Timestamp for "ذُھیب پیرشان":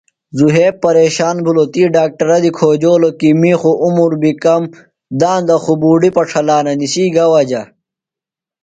0.37-1.35